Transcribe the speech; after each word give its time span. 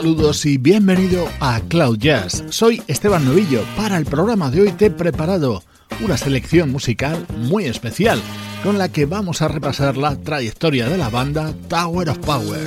Saludos 0.00 0.46
y 0.46 0.56
bienvenido 0.56 1.28
a 1.40 1.60
Cloud 1.68 1.98
Jazz. 1.98 2.42
Soy 2.48 2.82
Esteban 2.86 3.22
Novillo. 3.26 3.62
Para 3.76 3.98
el 3.98 4.06
programa 4.06 4.50
de 4.50 4.62
hoy 4.62 4.72
te 4.72 4.86
he 4.86 4.90
preparado 4.90 5.62
una 6.00 6.16
selección 6.16 6.70
musical 6.70 7.26
muy 7.36 7.66
especial 7.66 8.18
con 8.62 8.78
la 8.78 8.88
que 8.88 9.04
vamos 9.04 9.42
a 9.42 9.48
repasar 9.48 9.98
la 9.98 10.16
trayectoria 10.16 10.88
de 10.88 10.96
la 10.96 11.10
banda 11.10 11.52
Tower 11.68 12.08
of 12.08 12.18
Power. 12.20 12.66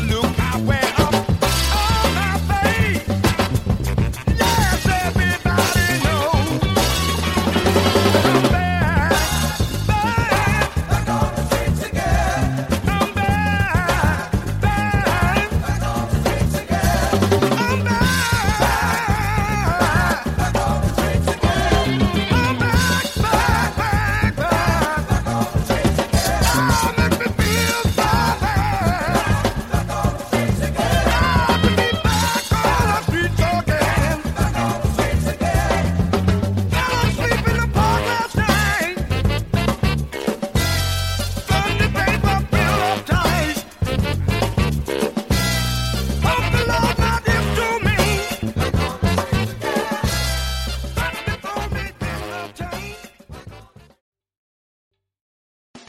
look 0.00 0.31